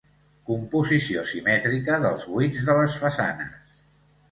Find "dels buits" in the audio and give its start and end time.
2.05-2.65